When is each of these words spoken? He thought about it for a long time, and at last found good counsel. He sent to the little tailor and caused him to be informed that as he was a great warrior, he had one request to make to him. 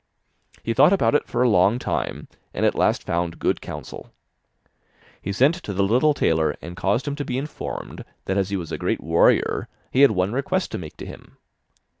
He 0.63 0.73
thought 0.73 0.93
about 0.93 1.13
it 1.13 1.27
for 1.27 1.43
a 1.43 1.47
long 1.47 1.77
time, 1.77 2.27
and 2.55 2.65
at 2.65 2.73
last 2.73 3.03
found 3.03 3.37
good 3.37 3.61
counsel. 3.61 4.11
He 5.21 5.31
sent 5.31 5.53
to 5.61 5.73
the 5.75 5.83
little 5.83 6.15
tailor 6.15 6.55
and 6.59 6.75
caused 6.75 7.07
him 7.07 7.15
to 7.17 7.23
be 7.25 7.37
informed 7.37 8.03
that 8.25 8.35
as 8.35 8.49
he 8.49 8.57
was 8.57 8.71
a 8.71 8.79
great 8.79 9.01
warrior, 9.01 9.67
he 9.91 10.01
had 10.01 10.09
one 10.09 10.33
request 10.33 10.71
to 10.71 10.79
make 10.79 10.97
to 10.97 11.05
him. 11.05 11.37